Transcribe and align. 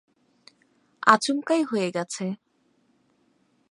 আচমকাই 1.07 1.61
হয়ে 1.63 1.89
গেছে। 1.91 2.25